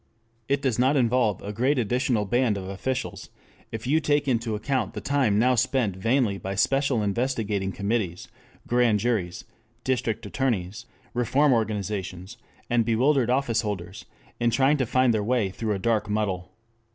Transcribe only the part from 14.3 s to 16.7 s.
in trying to find their way through a dark muddle.